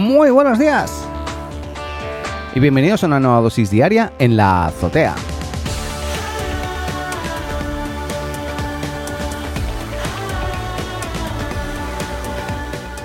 [0.00, 1.06] Muy buenos días.
[2.54, 5.14] Y bienvenidos a una nueva dosis diaria en la azotea.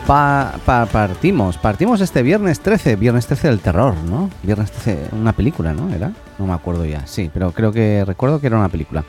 [0.07, 4.30] partimos, partimos este viernes 13, viernes 13 del terror, ¿no?
[4.43, 5.93] Viernes 13, una película, ¿no?
[5.93, 6.14] ¿Era?
[6.39, 9.04] No me acuerdo ya, sí, pero creo que recuerdo que era una película.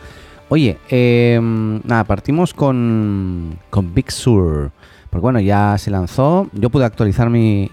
[0.49, 4.73] Oye, em, nada, partimos con, con Big Sur.
[5.17, 6.51] Porque bueno, ya se lanzó.
[6.53, 7.71] Yo pude actualizar mi,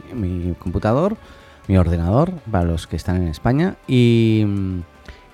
[0.59, 1.17] computador,
[1.67, 3.75] mi ordenador, para los que están en España.
[3.85, 4.45] Y,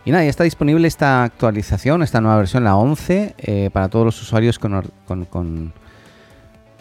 [0.06, 4.06] y nada, ya está disponible esta actualización, esta nueva versión, la 11, eh, para todos
[4.06, 5.72] los usuarios con, con, con,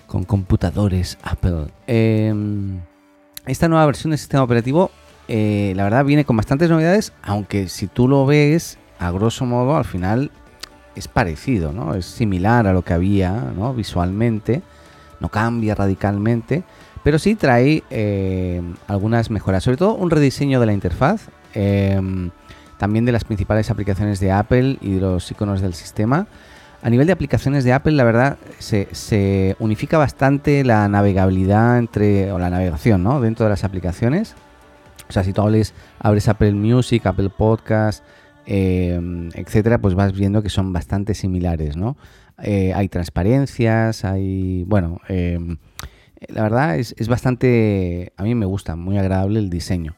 [0.06, 1.66] con computadores Apple.
[1.86, 2.80] Em,
[3.44, 4.90] esta nueva versión del sistema operativo,
[5.28, 9.76] eh, la verdad, viene con bastantes novedades, aunque si tú lo ves, a grosso modo,
[9.76, 10.30] al final
[10.96, 11.94] es parecido, ¿no?
[11.94, 13.74] Es similar a lo que había, ¿no?
[13.74, 14.62] Visualmente,
[15.20, 16.64] no cambia radicalmente,
[17.02, 22.30] pero sí trae eh, algunas mejoras, sobre todo un rediseño de la interfaz, em,
[22.76, 26.26] también de las principales aplicaciones de Apple y de los iconos del sistema.
[26.80, 32.38] A nivel de aplicaciones de Apple, la verdad, se, unifica bastante la navegabilidad entre, o
[32.38, 33.20] la navegación, ¿no?
[33.20, 34.36] Dentro de las aplicaciones.
[35.08, 38.04] O sea, si tú abres Apple Music, Apple Podcast,
[38.50, 41.98] Em, etcétera, pues vas viendo que son bastante similares, ¿no?
[42.42, 45.58] Eh, hay transparencias, hay, bueno, em,
[46.28, 49.96] la verdad es, bastante, a mí me gusta, muy agradable el diseño.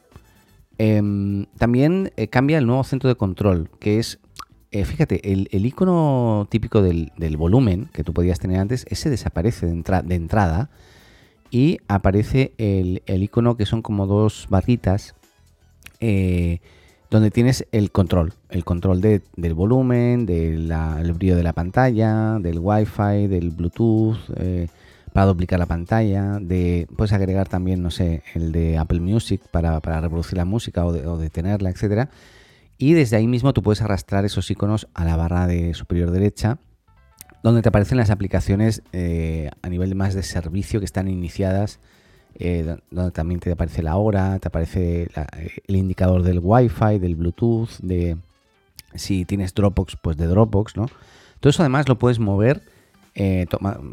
[0.77, 4.19] Em, también eh, cambia el nuevo centro de control, que es,
[4.71, 10.01] eh, fíjate, el, icono típico del, volumen que tú podías tener antes, ese desaparece de,
[10.03, 10.69] de entrada
[11.51, 15.15] y aparece el, el, icono que son como dos barritas
[17.11, 23.27] donde tienes el control, el control del volumen, del brillo de la pantalla, del Wi-Fi,
[23.27, 24.69] del Bluetooth, eh,
[25.11, 29.77] para duplicar la pantalla, de, puedes agregar también, no sé, el de Apple Music para,
[29.81, 32.09] reproducir la música o, detenerla, etc.
[32.77, 36.59] Y desde ahí mismo tú puedes arrastrar esos iconos a la barra de superior derecha,
[37.43, 41.81] donde te aparecen las aplicaciones eh, a nivel más de servicio que están iniciadas
[42.35, 45.09] eh, donde también te aparece la hora, te aparece
[45.67, 48.17] el indicador del Wi-Fi, del Bluetooth, de
[48.95, 50.87] si tienes Dropbox, pues de Dropbox, ¿no?
[51.39, 52.61] Todo eso además lo puedes mover
[53.15, 53.45] eh,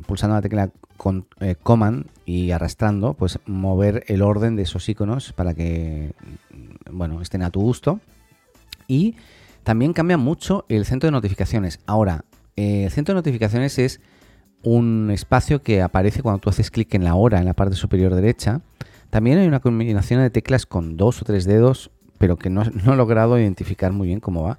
[0.06, 5.32] pulsando la tecla con, eh, Command y arrastrando, pues mover el orden de esos iconos
[5.32, 6.12] para que,
[6.91, 8.00] bueno, estén a tu gusto.
[8.87, 9.16] Y
[9.65, 11.81] también cambia mucho el centro de notificaciones.
[11.87, 12.25] Ahora,
[12.56, 14.00] el centro de notificaciones es
[14.62, 18.14] un espacio que aparece cuando tú haces clic en la hora en la parte superior
[18.14, 18.60] derecha.
[19.10, 22.96] También hay una combinación de teclas con dos o tres dedos, pero que no, he
[22.96, 24.58] logrado identificar muy bien cómo va.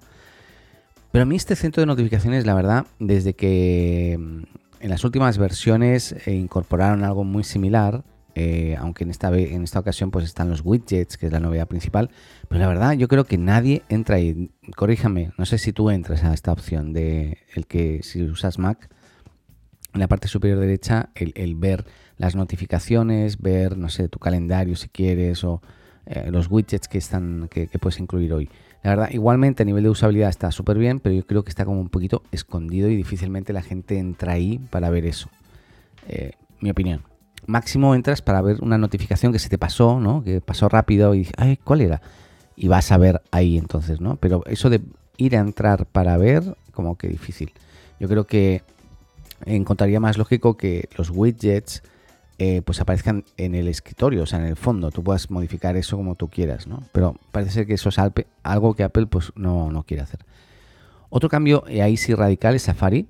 [1.12, 4.44] Pero a mí este centro de notificaciones, la verdad, desde que mm,
[4.82, 8.04] en las últimas versiones eh, incorporaron algo muy similar,
[8.36, 11.68] eh, aunque en esta, en esta ocasión pues están los widgets, que es la novedad
[11.68, 12.10] principal,
[12.48, 14.52] pero la verdad yo creo que nadie entra ahí.
[14.76, 18.90] Corríjame, no sé si tú entras a esta opción de el que si usas Mac,
[19.94, 21.86] en la parte superior derecha el, ver
[22.18, 25.62] las notificaciones, ver, no sé, tu calendario si quieres o
[26.06, 28.50] eh, los widgets que, están, que, puedes incluir hoy.
[28.84, 31.66] La verdad, igualmente a nivel de usabilidad está súper bien, pero yo creo que está
[31.66, 35.30] como un poquito escondido y difícilmente la gente entra ahí para ver eso.
[36.08, 37.04] Eh, mi opinión.
[37.46, 40.24] Máximo entras para ver una notificación que se te pasó, ¿no?
[40.24, 42.02] Que pasó rápido y ay, ¿cuál era?
[42.56, 44.18] Y vas a ver ahí entonces, ¿no?
[44.18, 44.82] Pero eso de
[45.18, 47.52] ir a entrar para ver, como que difícil.
[48.00, 48.64] Yo creo que
[49.46, 51.84] encontraría más lógico que los widgets
[52.42, 54.92] eh, pues aparezcan en el escritorio, o sea, en el fondo.
[54.92, 56.84] Tú puedas modificar eso como tú quieras, ¿no?
[56.94, 57.98] Pero parece ser que eso es
[58.44, 60.22] algo que Apple pues no, no quiere hacer.
[61.10, 63.08] Otro cambio, y ahí sí radical, es Safari,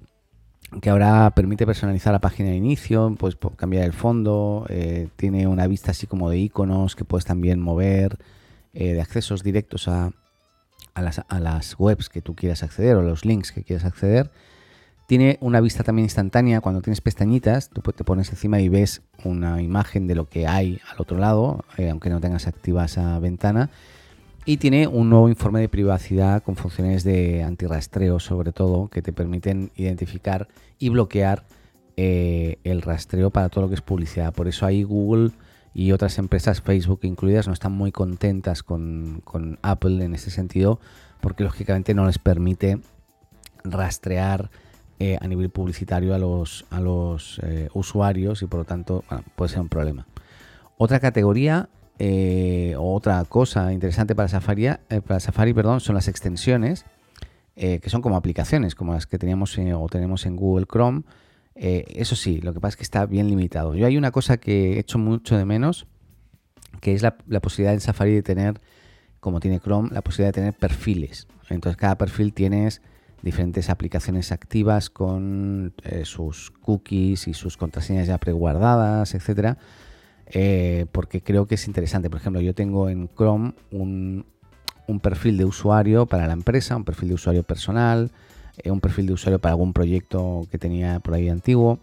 [0.82, 5.68] que ahora permite personalizar la página de inicio, pues cambiar el fondo, eh, tiene una
[5.68, 8.18] vista así como de iconos que puedes también mover,
[8.74, 10.12] eh, de accesos directos a,
[10.94, 14.32] a, las, a las webs que tú quieras acceder o los links que quieras acceder.
[15.10, 16.62] Tiene una vista también instantánea.
[16.62, 20.80] Cuando tienes pestañitas, tú te pones encima y ves una imagen de lo que hay
[20.88, 23.72] al otro lado, eh, aunque no tengas activa esa ventana.
[24.46, 29.12] Y tiene un nuevo informe de privacidad con funciones de antirrastreo, sobre todo, que te
[29.12, 30.48] permiten identificar
[30.78, 31.44] y bloquear
[31.98, 34.32] eh, el rastreo para todo lo que es publicidad.
[34.32, 35.32] Por eso ahí Google
[35.74, 40.80] y otras empresas, Facebook incluidas, no están muy contentas con, con Apple en ese sentido,
[41.20, 42.78] porque lógicamente no les permite
[43.64, 44.52] rastrear
[45.00, 49.04] eh, a nivel publicitario a los, a los eh, usuarios y por lo tanto
[49.36, 50.06] puede ser un problema.
[50.78, 54.68] Otra categoría eh, otra cosa interesante para Safari,
[55.06, 56.86] para Safari perdón, son las extensiones,
[57.56, 61.04] que son como aplicaciones, como las que teníamos o tenemos en Google Chrome.
[61.56, 63.76] eso sí, lo que pasa es que está bien limitado.
[63.76, 65.86] Yo hay una cosa que he hecho mucho de menos
[66.80, 68.62] que es la, posibilidad en Safari de tener,
[69.20, 71.28] como tiene Chrome, la posibilidad de tener perfiles.
[71.50, 72.82] Entonces cada perfil tienes
[73.22, 79.58] diferentes aplicaciones activas con eh, sus cookies y sus contraseñas ya preguardadas, etcétera.
[80.28, 82.10] Eh, porque creo que es interesante.
[82.10, 84.26] Por ejemplo, yo tengo en Chrome un,
[84.88, 88.12] un perfil de usuario para la empresa, un perfil de usuario personal,
[88.64, 91.80] eh, un perfil de usuario para algún proyecto que tenía por ahí antiguo.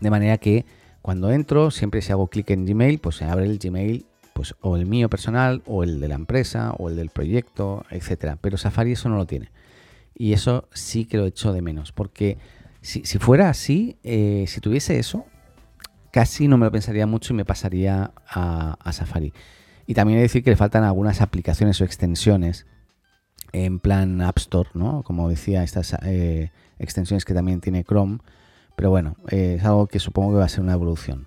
[0.00, 0.64] De manera que
[1.00, 4.76] cuando entro, siempre si hago clic en Gmail, pues se abre el Gmail, pues o
[4.76, 8.38] el mío personal, o el de la empresa, o el del proyecto, etcétera.
[8.40, 9.50] Pero Safari eso no lo tiene.
[10.14, 11.92] Y eso sí que lo echo de menos.
[11.92, 12.38] Porque
[12.80, 15.26] si, fuera así, eh, si tuviese eso,
[16.10, 19.32] casi no me lo pensaría mucho y me pasaría a, a Safari.
[19.86, 22.66] Y también he de decir que le faltan algunas aplicaciones o extensiones
[23.52, 25.02] en plan App Store, ¿no?
[25.02, 28.18] Como decía, estas eh, extensiones que también tiene Chrome.
[28.76, 31.26] Pero bueno, eh, es algo que supongo que va a ser una evolución.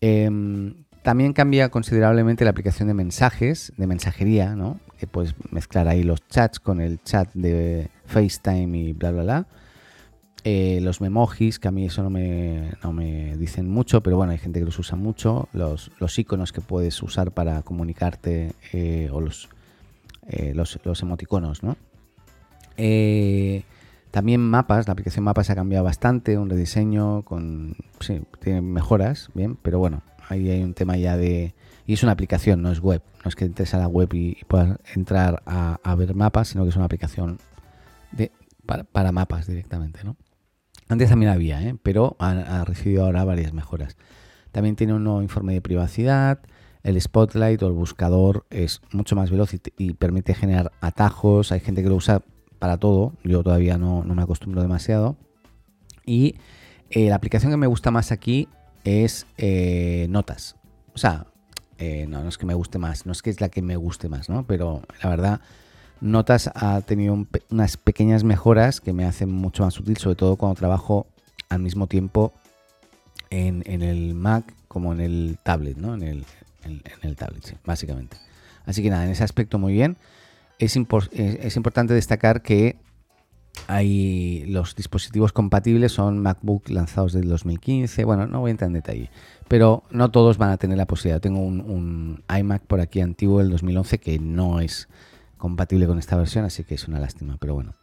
[0.00, 4.78] Em, también cambia considerablemente la aplicación de mensajes, de mensajería, ¿no?
[4.98, 9.46] Que puedes mezclar ahí los chats con el chat de FaceTime y bla, bla, bla.
[10.44, 14.32] Eh, los memojis, que a mí eso no me, no me, dicen mucho, pero bueno,
[14.32, 15.48] hay gente que los usa mucho.
[15.52, 18.52] Los, los iconos que puedes usar para comunicarte
[19.12, 19.48] o los,
[20.28, 21.76] eh, los, emoticonos, ¿no?
[22.76, 23.62] Eh,
[24.10, 29.56] también mapas, la aplicación mapas ha cambiado bastante, un rediseño con, sí, tiene mejoras, bien,
[29.56, 31.54] pero bueno, ahí hay un tema ya de,
[31.86, 34.36] y es una aplicación, no es web, no es que entres a la web y,
[34.46, 37.38] puedas entrar a, ver mapas, sino que es una aplicación
[38.92, 40.16] para, mapas directamente, ¿no?
[40.88, 41.76] Antes también había, ¿eh?
[41.82, 43.96] pero ha, ha recibido ahora varias mejoras.
[44.52, 46.40] También tiene un nuevo informe de privacidad,
[46.82, 51.52] el Spotlight o el buscador es mucho más veloz y, permite generar atajos.
[51.52, 52.22] Hay gente que lo usa
[52.58, 53.14] para todo.
[53.24, 55.16] Yo todavía no, me acostumbro demasiado.
[56.06, 56.36] Y
[56.90, 58.48] eh, la aplicación que me gusta más aquí
[58.84, 60.56] es eh, Notas.
[60.94, 61.26] O sea,
[61.78, 63.76] eh, no, no es que me guste más, no es que es la que me
[63.76, 64.46] guste más, ¿no?
[64.46, 65.40] Pero la verdad,
[66.00, 70.54] Notas ha tenido unas pequeñas mejoras que me hacen mucho más útil, sobre todo cuando
[70.54, 71.06] trabajo
[71.48, 72.32] al mismo tiempo
[73.30, 75.94] en, el Mac como en el tablet, ¿no?
[75.94, 78.16] En el, tablet, básicamente.
[78.64, 79.96] Así que nada, en ese aspecto muy bien.
[80.58, 80.76] Es,
[81.12, 82.76] es, importante destacar que
[83.66, 88.04] hay los dispositivos compatibles son MacBook lanzados del 2015.
[88.04, 89.10] Bueno, no voy a entrar en detalle,
[89.48, 91.20] pero no todos van a tener la posibilidad.
[91.20, 94.88] Tengo un, un iMac por aquí antiguo del 2011 que no es
[95.38, 97.74] compatible con esta versión, así que es una lástima, pero bueno.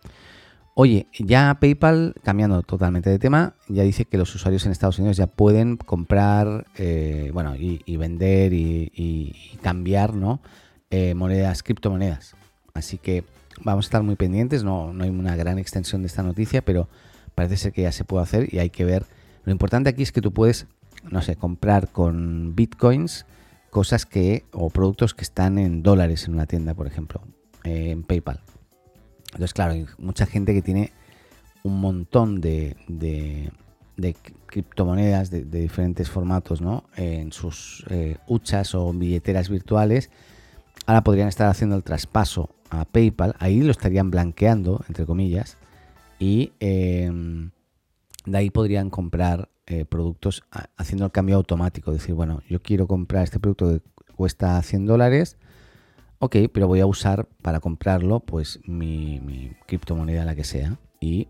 [0.77, 5.15] Oye, ya PayPal, cambiando totalmente de tema, ya dice que los usuarios en Estados Unidos
[5.15, 10.41] ya pueden comprar, eh, bueno, y, vender y, cambiar, ¿no?
[10.89, 12.35] Eh, monedas, criptomonedas.
[12.73, 13.23] Así que
[13.63, 16.89] vamos a estar muy pendientes, no, no hay una gran extensión de esta noticia, pero
[17.35, 19.05] parece ser que ya se puede hacer y hay que ver.
[19.45, 20.67] Lo importante aquí es que tú puedes,
[21.09, 23.25] no sé, comprar con bitcoins
[23.69, 27.21] cosas que, o productos que están en dólares en una tienda, por ejemplo,
[27.65, 28.39] en PayPal.
[29.27, 30.93] Entonces, claro, hay mucha gente que tiene
[31.63, 32.77] un montón de,
[34.45, 36.85] criptomonedas de, diferentes formatos ¿no?
[36.95, 40.09] en sus eh, huchas o billeteras virtuales.
[40.85, 43.35] Ahora podrían estar haciendo el traspaso a PayPal.
[43.39, 45.57] Ahí lo estarían blanqueando, entre comillas.
[46.19, 47.51] Y em,
[48.25, 50.43] de ahí podrían comprar eh, productos
[50.77, 51.91] haciendo el cambio automático.
[51.91, 55.37] Decir, bueno, yo quiero comprar este producto que cuesta 100 dólares
[56.19, 61.27] Ok, pero voy a usar para comprarlo pues mi, criptomoneda, la que sea, y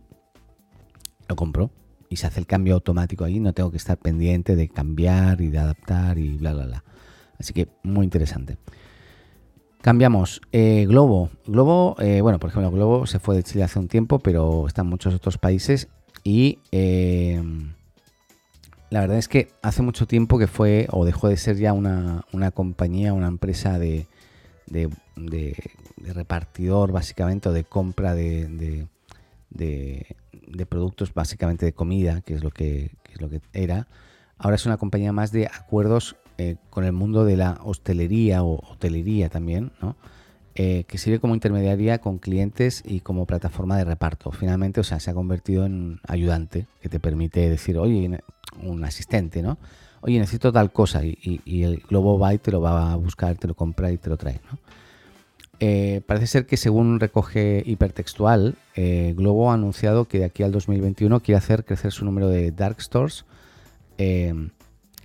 [1.27, 1.71] lo compro.
[2.07, 5.47] Y se hace el cambio automático ahí, no tengo que estar pendiente de cambiar y
[5.47, 6.83] de adaptar y bla, bla, bla.
[7.39, 8.57] Así que muy interesante.
[9.81, 10.41] Cambiamos.
[10.51, 11.29] Eh, Globo.
[11.45, 14.81] Globo, eh, bueno, por ejemplo, Globo se fue de Chile hace un tiempo, pero está
[14.81, 15.89] en muchos otros países.
[16.23, 17.41] Y eh,
[18.91, 22.25] la verdad es que hace mucho tiempo que fue o dejó de ser ya una,
[22.31, 24.07] una compañía, una empresa de,
[24.67, 24.89] de,
[26.13, 28.87] repartidor básicamente o de compra de,
[29.49, 33.87] de, productos básicamente de comida, que es lo que, es lo que era.
[34.37, 38.59] Ahora es una compañía más de acuerdos eh, con el mundo de la hostelería o
[38.71, 39.95] hotelería también, ¿no?
[40.57, 44.31] Eh, que sirve como intermediaria con clientes y como plataforma de reparto.
[44.31, 48.21] Finalmente, o sea, se ha convertido en ayudante que te permite decir, oye,
[48.63, 49.57] un asistente, ¿no?
[50.01, 53.47] Oye, necesito tal cosa y, el globo va y te lo va a buscar, te
[53.47, 54.39] lo compra y te lo trae.
[55.59, 60.51] Eh, parece ser que según recoge hipertextual, eh, Globo ha anunciado que de aquí al
[60.51, 63.25] 2021 quiere hacer crecer su número de dark stores
[63.97, 64.33] eh,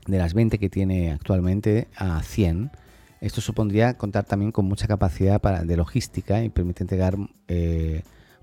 [0.06, 2.72] de las 20 que tiene actualmente a 100.
[3.20, 7.16] Esto supondría contar también con mucha capacidad de logística y permite entregar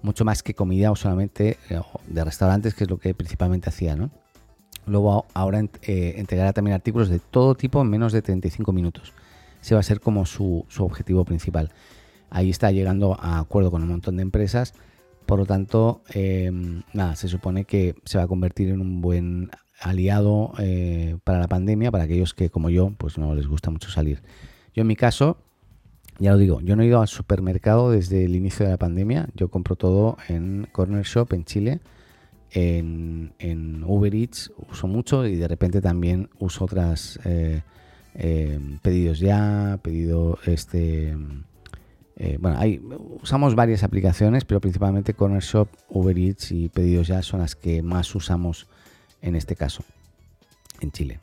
[0.01, 1.58] mucho más que comida o solamente
[2.06, 3.96] de restaurantes, que es lo que principalmente hacía.
[3.96, 4.12] ¿no?
[4.88, 9.13] Luego ahora eh, entregará también artículos de todo tipo en menos de 35 minutos.
[9.62, 11.72] ese va a ser como su, objetivo principal.
[12.29, 14.74] Ahí está llegando a acuerdo con un montón de empresas,
[15.25, 19.50] por lo tanto, em, nada, se supone que se va a convertir en un buen
[19.82, 23.89] aliado eh, para la pandemia, para aquellos que como yo, pues no les gusta mucho
[23.89, 24.22] salir.
[24.74, 25.38] Yo en mi caso,
[26.20, 29.27] ya lo digo, yo no he ido al supermercado desde el inicio de la pandemia,
[29.36, 31.79] yo compro todo en Corner Shop en Chile,
[32.51, 37.62] en, Uber Eats uso mucho y de repente también uso otras eh,
[38.16, 41.16] em, pedidos ya, pedido este...
[42.20, 42.82] Eh, bueno, hay,
[43.22, 47.84] usamos varias aplicaciones, pero principalmente Corner Shop, Uber Eats y Pedidos Ya son las que
[47.84, 48.68] más usamos
[49.22, 49.84] en este caso,
[50.82, 51.20] en Chile.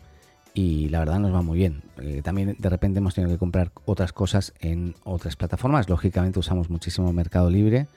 [0.54, 1.82] Y la verdad nos va muy bien.
[2.00, 5.88] Eh, también de repente hemos tenido que comprar otras cosas en otras plataformas.
[5.88, 7.88] Lógicamente usamos muchísimo Mercado Libre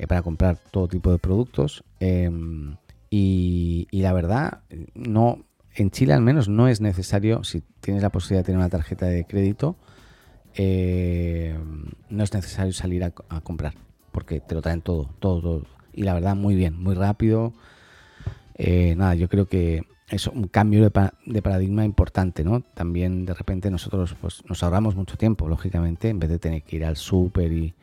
[0.00, 1.84] eh, para comprar todo tipo de productos.
[2.00, 2.76] Em,
[3.10, 4.62] y, la verdad,
[4.94, 8.70] no, en Chile al menos no es necesario, si tienes la posibilidad de tener una
[8.70, 9.76] tarjeta de crédito,
[10.54, 11.54] eh,
[12.08, 13.74] no es necesario salir a, a, comprar,
[14.10, 15.66] porque te lo traen todo, todo, todo.
[15.92, 17.52] Y la verdad, muy bien, muy rápido.
[18.54, 22.62] Eh, nada, yo creo que es un cambio de, paradigma importante, ¿no?
[22.62, 26.76] También de repente nosotros pues, nos ahorramos mucho tiempo, lógicamente, en vez de tener que
[26.76, 27.74] ir al súper y,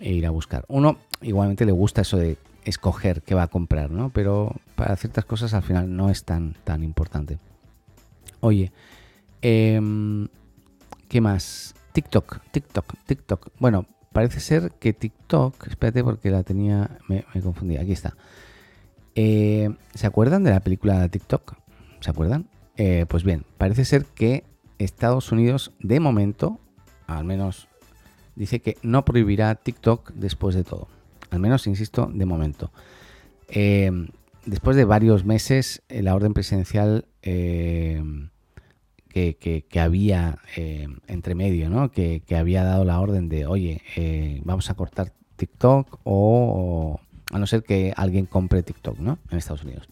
[0.00, 0.64] e ir a buscar.
[0.68, 4.10] Uno igualmente le gusta eso de escoger qué va a comprar, ¿no?
[4.10, 7.38] Pero para ciertas cosas al final no es tan, tan importante.
[8.40, 8.72] Oye,
[9.42, 10.28] em,
[11.08, 11.74] ¿qué más?
[11.92, 13.48] TikTok, TikTok, TikTok.
[13.58, 18.16] Bueno, parece ser que TikTok, espérate porque la tenía, me, me confundí, aquí está.
[19.14, 21.54] Eh, ¿Se acuerdan de la película TikTok?
[22.00, 22.48] ¿Se acuerdan?
[22.76, 24.44] Eh, pues bien, parece ser que
[24.78, 26.58] Estados Unidos, de momento,
[27.06, 27.68] al menos
[28.36, 30.88] dice que no prohibirá TikTok después de todo.
[31.30, 32.70] Al menos, insisto, de momento.
[33.48, 33.90] Eh,
[34.46, 37.80] después de varios meses, la orden presidencial que,
[39.80, 40.38] había
[41.06, 41.90] entre medio, ¿no?
[41.90, 43.82] Que, había dado la orden de, oye,
[44.44, 47.00] vamos a cortar TikTok o,
[47.32, 49.18] a no ser que alguien compre TikTok, ¿no?
[49.30, 49.88] En Estados Unidos.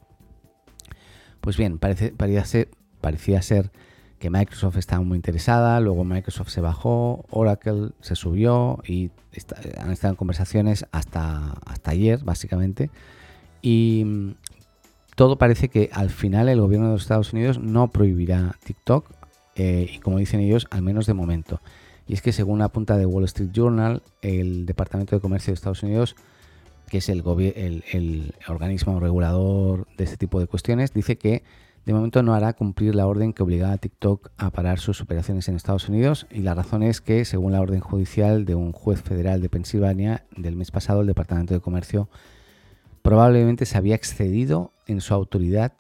[1.41, 3.73] Pues bien, parece, parecía ser
[4.23, 9.11] que Microsoft estaba muy interesada, luego Microsoft se bajó, Oracle se subió y
[9.77, 12.89] han estado en conversaciones hasta, hasta ayer, básicamente.
[13.63, 14.35] Y mm,
[15.17, 19.11] todo parece que al final el gobierno de los Estados Unidos no prohibirá TikTok,
[19.57, 21.61] eh, y como dicen ellos, al menos de momento.
[22.07, 25.55] Y es que según la punta de Wall Street Journal, el Departamento de Comercio de
[25.55, 26.15] Estados Unidos
[26.89, 27.25] que es el,
[27.93, 31.43] el, organismo regulador de este tipo de cuestiones, dice que
[31.85, 35.49] de momento no hará cumplir la orden que obligaba a TikTok a parar sus operaciones
[35.49, 39.03] en Estados Unidos y la razón es que, según la orden judicial de un juez
[39.03, 42.09] federal de Pensilvania del mes pasado, el Departamento de Comercio
[43.03, 45.73] probablemente se había excedido en su autoridad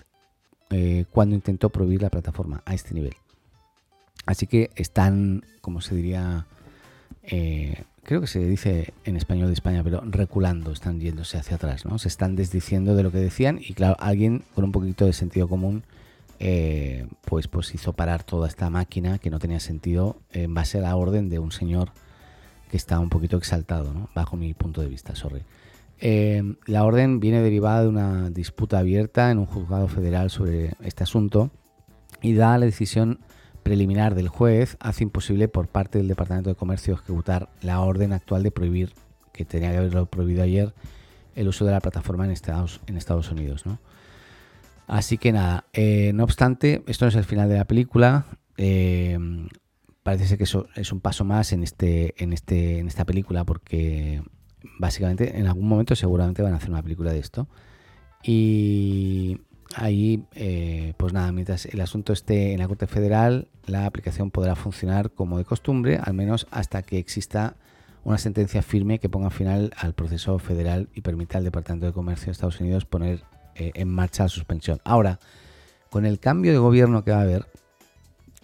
[0.70, 3.14] eh, cuando intentó prohibir la plataforma a este nivel.
[4.26, 6.46] Así que están, como se diría,
[7.22, 11.84] eh, creo que se dice en español de España, pero reculando, están yéndose hacia atrás,
[11.84, 11.98] ¿no?
[11.98, 15.48] Se están desdiciendo de lo que decían y claro, alguien con un poquito de sentido
[15.48, 15.84] común
[16.38, 20.80] eh, pues, pues hizo parar toda esta máquina que no tenía sentido en base a
[20.80, 21.90] la orden de un señor
[22.68, 24.08] que está un poquito exaltado, ¿no?
[24.14, 25.42] Bajo mi punto de vista, sorry.
[26.00, 31.04] Eh, la orden viene derivada de una disputa abierta en un juzgado federal sobre este
[31.04, 31.52] asunto
[32.20, 33.20] y da la decisión
[33.62, 38.42] preliminar del juez hace imposible por parte del Departamento de Comercio ejecutar la orden actual
[38.42, 38.92] de prohibir,
[39.32, 40.74] que tenía que haberlo prohibido ayer,
[41.34, 43.64] el uso de la plataforma en Estados, en Estados Unidos.
[43.66, 43.78] ¿no?
[44.86, 48.26] Así que nada, eh, no obstante, esto no es el final de la película.
[48.56, 49.18] Eh,
[50.02, 53.44] parece ser que eso es un paso más en, este, en, este, en esta película
[53.44, 54.22] porque
[54.78, 57.48] básicamente en algún momento seguramente van a hacer una película de esto.
[58.22, 59.40] Y
[59.74, 64.54] Ahí, eh, pues nada, mientras el asunto esté en la Corte Federal, la aplicación podrá
[64.54, 67.56] funcionar como de costumbre, al menos hasta que exista
[68.04, 72.26] una sentencia firme que ponga final al proceso federal y permita al Departamento de Comercio
[72.26, 73.22] de Estados Unidos poner
[73.54, 74.80] eh, en marcha la suspensión.
[74.84, 75.20] Ahora,
[75.90, 77.46] con el cambio de gobierno que va a haber,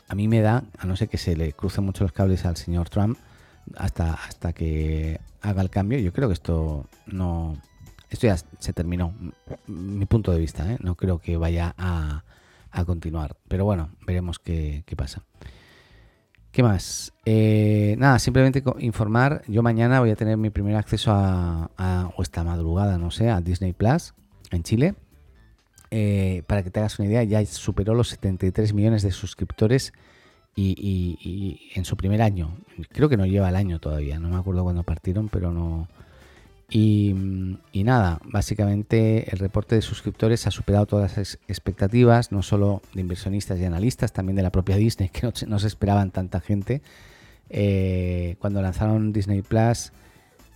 [0.07, 2.57] a mí me da, a no ser que se le crucen mucho los cables al
[2.57, 3.19] señor Trump,
[3.77, 7.57] hasta, hasta que haga el cambio, yo creo que esto no,
[8.11, 9.15] esto ya se terminó,
[9.67, 10.79] mi punto de vista, ¿eh?
[10.81, 12.25] no creo que vaya a,
[12.87, 13.37] continuar.
[13.49, 15.25] Pero bueno, veremos qué, pasa.
[16.53, 17.13] ¿Qué más?
[17.25, 19.43] Eh, nada, simplemente informar.
[19.49, 23.41] Yo mañana voy a tener mi primer acceso a, o esta madrugada, no sé, a
[23.41, 24.15] Disney Plus
[24.51, 24.95] en Chile.
[25.91, 29.93] Eh, para que te hagas una idea, ya superó los 73 millones de suscriptores
[30.55, 32.57] y, en su primer año.
[32.91, 35.89] Creo que no lleva el año todavía, no me acuerdo cuándo partieron, pero no,
[36.71, 37.15] y,
[37.73, 43.59] nada, básicamente el reporte de suscriptores ha superado todas las expectativas, no solo de inversionistas
[43.59, 46.83] y analistas, también de la propia Disney, que no, se esperaban tanta gente.
[47.49, 49.93] Eh, cuando lanzaron Disney Plus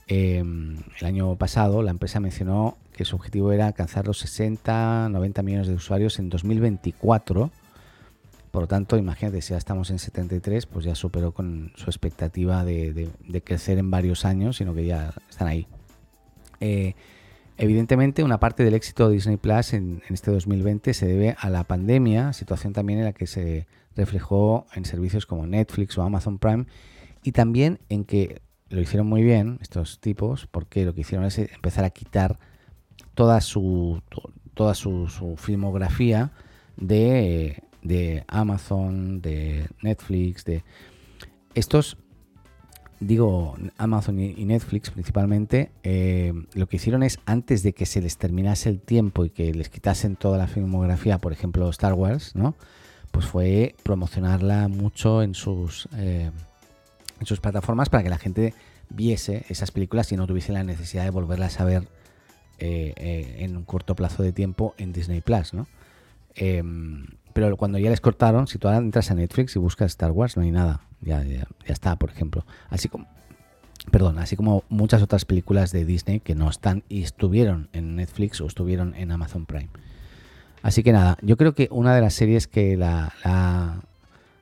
[0.07, 5.43] em, el año pasado, la empresa mencionó que su objetivo era alcanzar los 60, 90
[5.43, 7.51] millones de usuarios en 2024.
[8.51, 12.67] Por lo tanto, imagínate, si ya estamos en 73, pues ya superó con su expectativa
[12.67, 13.09] de,
[13.43, 15.67] crecer en varios años, sino que ya están ahí.
[16.63, 16.95] Eh,
[17.59, 21.51] evidentemente, una parte del éxito de Disney Plus en, en, este 2020 se debe a
[21.51, 23.67] la pandemia, situación también en la que se
[23.97, 26.67] reflejó en servicios como Netflix o Amazon Prime,
[27.23, 28.41] y también en que
[28.73, 32.39] lo hicieron muy bien estos tipos, porque lo que hicieron es empezar a quitar
[33.15, 34.01] toda su,
[34.55, 36.33] toda su, filmografía
[36.77, 37.63] de,
[38.29, 40.65] Amazon, de Netflix, de
[41.55, 41.99] estos,
[43.03, 48.17] digo Amazon y Netflix principalmente, eh, lo que hicieron es antes de que se les
[48.17, 52.55] terminase el tiempo y que les quitasen toda la filmografía, por ejemplo Star Wars, ¿no?
[53.11, 56.31] Pues fue promocionarla mucho en sus, eh,
[57.21, 58.55] en sus plataformas para que la gente
[58.89, 61.89] viese esas películas y no tuviese la necesidad de volverlas a ver
[62.59, 65.67] eh, eh, en un corto plazo de tiempo en Disney Plus, ¿no?
[66.35, 70.11] Em, pero cuando ya les cortaron, si tú ahora entras a Netflix y buscas Star
[70.11, 70.83] Wars, no hay nada.
[71.01, 72.45] Ya, ya, está, por ejemplo.
[72.69, 73.07] Así como,
[73.91, 78.41] perdón, así como muchas otras películas de Disney que no están y estuvieron en Netflix
[78.41, 79.71] o estuvieron en Amazon Prime.
[80.63, 83.13] Así que nada, yo creo que una de las series que la,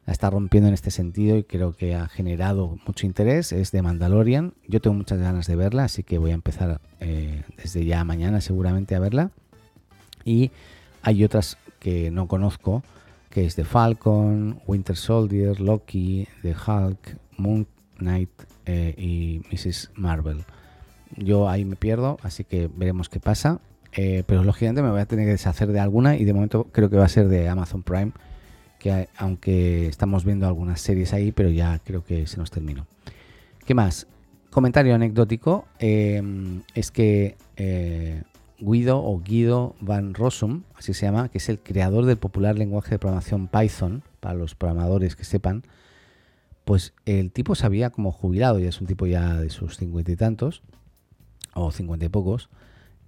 [0.06, 4.52] está rompiendo en este sentido y creo que ha generado mucho interés es de Mandalorian.
[4.66, 8.42] Yo tengo muchas ganas de verla, así que voy a empezar eh, desde ya mañana
[8.42, 9.30] seguramente a verla.
[10.24, 10.50] Y
[11.02, 12.84] hay otras que no conozco,
[13.30, 17.66] que es The Falcon, Winter Soldier, Loki, The Hulk, Moon
[17.98, 18.30] Knight
[18.66, 19.90] eh, y Mrs.
[19.94, 20.44] Marvel.
[21.16, 23.60] Yo ahí me pierdo, así que veremos qué pasa.
[23.92, 26.90] Eh, pero lógicamente me voy a tener que deshacer de alguna y de momento creo
[26.90, 28.12] que va a ser de Amazon Prime
[28.80, 32.86] que aunque estamos viendo algunas series ahí, pero ya creo que se nos terminó.
[33.64, 34.08] ¿Qué más?
[34.50, 38.22] Comentario anecdótico em, es que eh,
[38.60, 42.90] Guido o Guido Van Rossum, así se llama, que es el creador del popular lenguaje
[42.90, 45.62] de programación Python, para los programadores que sepan,
[46.64, 50.12] pues el tipo se había como jubilado, ya es un tipo ya de sus cincuenta
[50.12, 50.62] y tantos,
[51.54, 52.50] o cincuenta y pocos,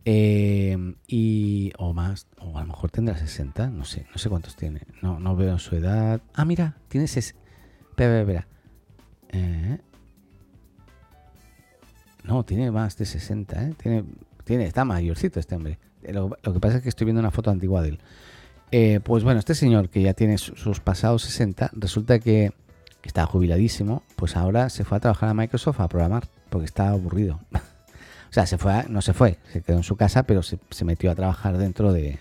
[0.05, 4.57] eh, y, o más, o a lo mejor tendrá 60, no sé, no sé cuántos
[4.57, 4.81] tiene.
[5.01, 6.21] No, no veo su edad.
[6.35, 7.41] Ah, mira, tiene 60.
[7.91, 8.49] Espera, espera,
[9.29, 9.79] eh,
[12.25, 13.75] no, tiene más de 60, ¿eh?
[13.81, 14.05] Tiene,
[14.43, 15.79] tiene, está mayorcito este hombre.
[16.03, 17.99] Lo, que pasa es que estoy viendo una foto antigua de él.
[18.71, 22.53] Eh, pues bueno, este señor que ya tiene sus pasados 60, resulta que
[23.05, 27.41] está jubiladísimo, pues ahora se fue a trabajar a Microsoft a programar, porque está aburrido.
[28.31, 31.11] O sea, se fue, no se fue, se quedó en su casa, pero se, metió
[31.11, 32.19] a trabajar dentro de,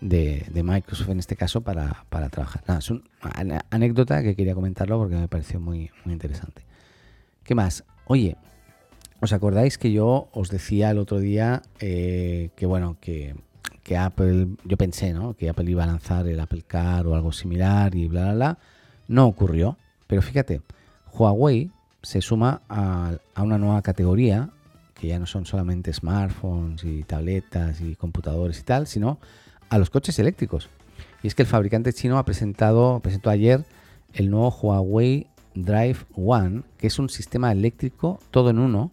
[0.00, 2.62] Microsoft en este caso para, trabajar.
[2.78, 3.02] Es una
[3.68, 6.62] anécdota que quería comentarlo porque me pareció muy interesante.
[7.42, 7.82] ¿Qué más?
[8.04, 8.36] Oye,
[9.20, 13.34] ¿os acordáis que yo os decía el otro día eh, que bueno, que,
[13.82, 15.34] que, Apple, yo pensé, ¿no?
[15.34, 18.58] Que Apple iba a lanzar el Apple Car o algo similar y bla, bla, bla.
[19.08, 19.76] No ocurrió.
[20.06, 20.62] Pero fíjate,
[21.12, 21.70] Huawei
[22.02, 24.50] se suma a, a una nueva categoría
[24.94, 29.18] que ya no son solamente smartphones y tabletas y computadores y tal, sino
[29.68, 30.68] a los coches eléctricos.
[31.22, 33.64] Y es que el fabricante chino ha presentado, presentó ayer
[34.12, 38.90] el nuevo Huawei Drive One, que es un sistema eléctrico todo en uno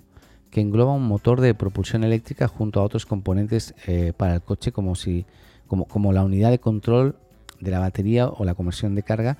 [0.55, 4.71] que engloba un motor de propulsión eléctrica junto a otros componentes eh, para el coche
[4.71, 5.25] como si
[5.67, 7.17] como, como la unidad de control
[7.59, 9.37] de la batería o la conversión de carga,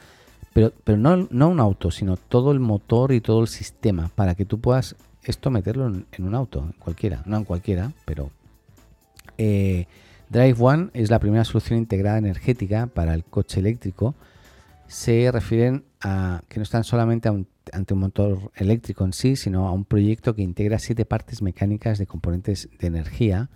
[0.51, 4.36] pero, pero no, no un auto, sino todo el motor y todo el sistema para
[4.36, 8.30] que tú puedas esto meterlo en, un auto, en cualquiera, no en cualquiera, pero
[9.38, 9.88] eh,
[10.28, 14.15] Drive One es la primera solución integrada energética para el coche eléctrico.
[14.88, 17.30] Se refieren a que no están solamente
[17.73, 21.97] ante un motor eléctrico en sí, sino a un proyecto que integra siete partes mecánicas
[21.97, 23.49] de componentes de energía.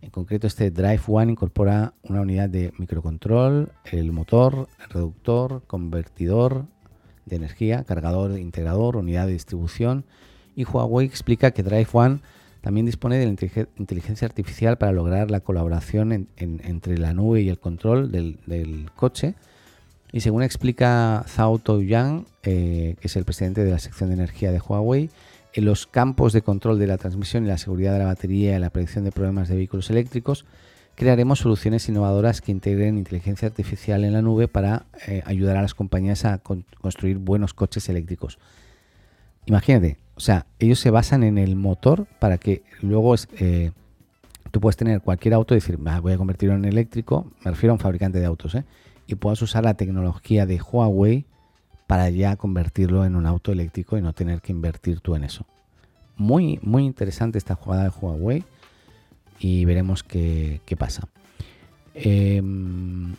[0.00, 6.66] En concreto, este Drive One incorpora una unidad de microcontrol, el motor, el reductor, convertidor
[7.26, 10.04] de energía, cargador, integrador, unidad de distribución
[10.58, 12.18] y Huawei explica que Drive One
[12.62, 13.30] también dispone de la
[13.76, 19.36] inteligencia artificial para lograr la colaboración entre la nube y el control del, coche.
[20.12, 24.50] Y según explica Zhao Touyang, eh, que es el presidente de la sección de energía
[24.50, 25.10] de Huawei,
[25.52, 28.58] en los campos de control de la transmisión y la seguridad de la batería y
[28.58, 30.44] la predicción de problemas de vehículos eléctricos,
[30.94, 35.74] crearemos soluciones innovadoras que integren inteligencia artificial en la nube para eh, ayudar a las
[35.74, 38.38] compañías a construir buenos coches eléctricos.
[39.46, 43.70] Imagínate, o sea, ellos se basan en el motor para que luego eh,
[44.50, 47.74] tú puedes tener cualquier auto y decir, voy a convertirlo en eléctrico, me refiero a
[47.74, 48.64] un fabricante de autos, ¿eh?
[49.08, 51.24] Y puedas usar la tecnología de Huawei
[51.88, 55.46] para ya convertirlo en un auto eléctrico y no tener que invertir tú en eso.
[56.16, 58.44] Muy, muy interesante esta jugada de Huawei
[59.40, 61.08] y veremos qué, pasa.
[61.94, 63.14] Em,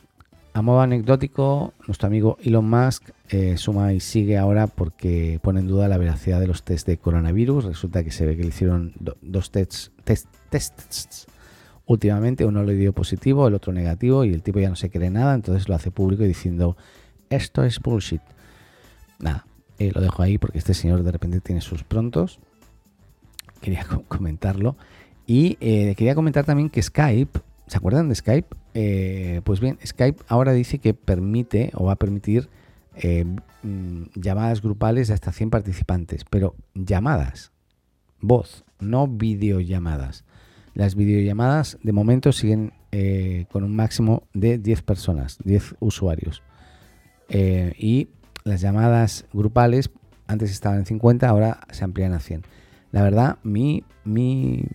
[0.54, 5.68] a modo anecdótico, nuestro amigo Elon Musk eh, suma y sigue ahora porque pone en
[5.68, 7.66] duda la veracidad de los test de coronavirus.
[7.66, 11.28] Resulta que se ve que le hicieron dos tests, tests
[11.90, 15.10] últimamente, uno le dio positivo, el otro negativo y el tipo ya no se cree
[15.10, 16.78] nada, entonces lo hace público diciendo
[17.32, 18.22] esto es bullshit.
[19.18, 19.48] Nada,
[19.80, 22.40] eh, lo dejo ahí porque este señor de repente tiene sus prontos.
[23.60, 24.76] Quería comentarlo.
[25.26, 28.56] Y eh, quería comentar también que Skype, ¿se acuerdan de Skype?
[28.76, 32.50] Eh, pues bien, Skype ahora dice que permite o va a permitir
[33.64, 37.52] mm, llamadas grupales de hasta 100 participantes, pero llamadas,
[38.22, 40.24] voz, no videollamadas.
[40.74, 46.42] Las videollamadas de momento siguen eh, con un máximo de 10 personas, 10 usuarios.
[47.30, 48.10] Eh, y
[48.44, 49.92] las llamadas grupales
[50.28, 52.44] antes estaban en 50, ahora se amplían a 100.
[52.92, 54.66] La verdad, mi, mi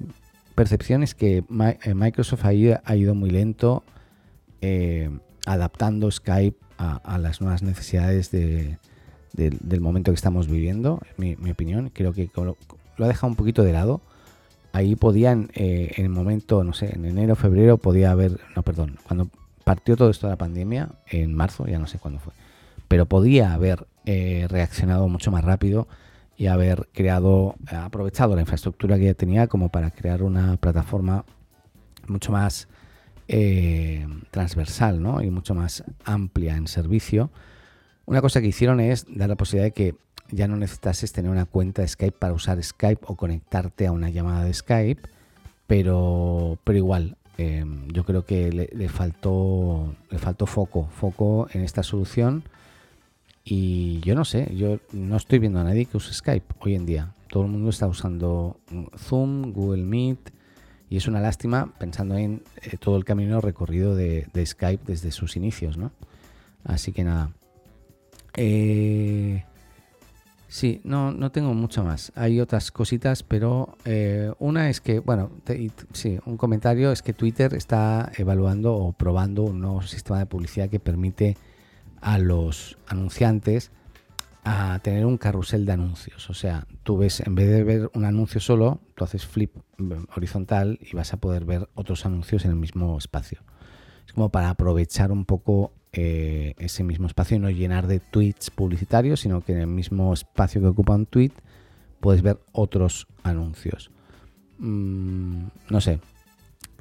[0.54, 3.82] percepción es que eh, Microsoft ha ido, muy lento
[5.46, 11.00] adaptando Skype a, las nuevas necesidades del momento que estamos viviendo.
[11.16, 12.56] Mi, mi opinión, creo que lo,
[12.96, 14.00] lo ha dejado un poquito de lado
[14.74, 18.98] ahí podían, eh, en el momento, no sé, en enero, febrero, podía haber, no, perdón,
[19.04, 19.28] cuando
[19.62, 22.32] partió todo esto de la pandemia, en marzo, ya no sé cuándo fue,
[22.88, 25.86] pero podía haber eh, reaccionado mucho más rápido
[26.36, 31.24] y haber creado, aprovechado la infraestructura que ya tenía como para crear una plataforma
[32.08, 32.66] mucho más
[33.28, 35.22] eh, transversal ¿no?
[35.22, 37.30] y mucho más amplia en servicio.
[38.06, 39.94] Una cosa que hicieron es dar la posibilidad de que
[40.30, 44.10] ya no necesitases tener una cuenta de Skype para usar Skype o conectarte a una
[44.10, 45.02] llamada de Skype,
[45.66, 51.82] pero, pero igual, em, yo creo que le, faltó, le faltó foco, foco en esta
[51.82, 52.44] solución.
[53.44, 56.86] Y yo no sé, yo no estoy viendo a nadie que use Skype hoy en
[56.86, 57.14] día.
[57.28, 58.58] Todo el mundo está usando
[58.96, 60.32] Zoom, Google Meet,
[60.88, 65.10] y es una lástima pensando en eh, todo el camino recorrido de, de, Skype desde
[65.10, 65.92] sus inicios, ¿no?
[66.64, 67.32] Así que nada.
[68.36, 69.44] Eh,
[70.54, 72.12] Sí, no, no tengo mucho más.
[72.14, 75.32] Hay otras cositas, pero eh, una es que, bueno,
[75.92, 80.68] sí, un comentario es que Twitter está evaluando o probando un nuevo sistema de publicidad
[80.70, 81.36] que permite
[82.00, 83.72] a los anunciantes
[84.44, 86.30] a tener un carrusel de anuncios.
[86.30, 90.04] O sea, tú ves, en vez de ver un anuncio solo, tú haces flip mm,
[90.14, 93.42] horizontal y vas a poder ver otros anuncios en el mismo espacio.
[94.06, 98.50] Es como para aprovechar un poco eh, ese mismo espacio y no llenar de tweets
[98.50, 101.30] publicitarios, sino que en el mismo espacio que ocupa un tweet
[102.00, 103.90] puedes ver otros anuncios.
[104.58, 106.00] Mm, no sé.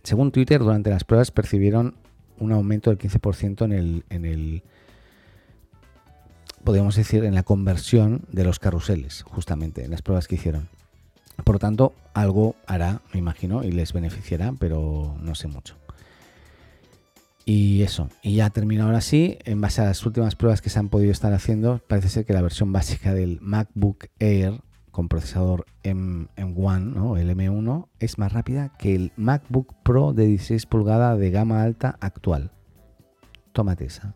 [0.01, 1.93] Según Twitter, durante las pruebas percibieron
[2.39, 4.63] un aumento del 15% en el, en el,
[6.63, 10.69] podríamos decir, en la conversión de los carruseles, justamente, en las pruebas que hicieron.
[11.43, 15.75] Por lo tanto, algo hará, me imagino, y les beneficiará, pero no sé mucho.
[17.45, 20.79] Y eso, y ya termino ahora sí, en base a las últimas pruebas que se
[20.79, 25.65] han podido estar haciendo, parece ser que la versión básica del MacBook Air con procesador
[25.81, 27.17] M, 1 ¿no?
[27.17, 31.97] el M1, es más rápida que el MacBook Pro de 16 pulgadas de gama alta
[31.99, 32.51] actual.
[33.51, 34.13] Tómate esa.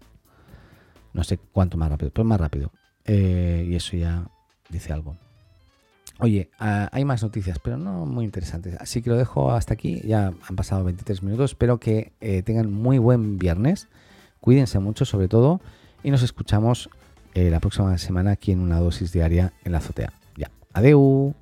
[1.14, 2.72] No sé cuánto más rápido, pero más rápido.
[3.06, 4.30] Eh, y eso ya
[4.70, 5.18] dice algo.
[6.20, 8.76] Oye, ah, hay más noticias, pero no muy interesantes.
[8.80, 10.02] Así que lo dejo hasta aquí.
[10.04, 11.52] Ya han pasado 23 minutos.
[11.52, 13.88] Espero que eh, tengan muy buen viernes.
[14.40, 15.62] Cuídense mucho sobre todo.
[16.04, 16.90] Y nos escuchamos
[17.36, 20.12] eh, la próxima semana aquí en una dosis diaria en la azotea.
[20.36, 20.50] Ya.
[20.74, 21.36] Adeu.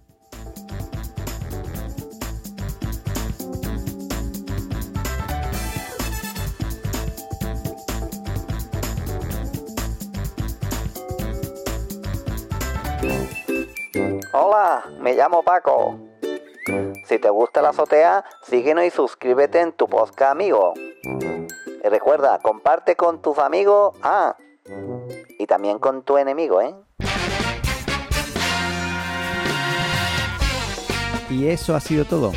[14.38, 15.98] Hola, me llamo Paco.
[17.06, 20.74] Si te gusta la azotea, síguenos y suscríbete en tu podcast amigo.
[21.06, 24.36] Y recuerda, comparte con tus amigos, ah,
[25.39, 26.76] y también con tu enemigo, ¿eh?
[31.30, 32.34] Y eso ha sido todo.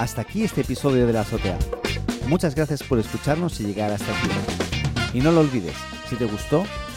[0.00, 1.58] Hasta aquí este episodio de la azotea.
[2.26, 4.30] Muchas gracias por escucharnos y llegar hasta aquí.
[5.14, 5.76] Y no lo olvides,
[6.08, 6.64] si te gustó,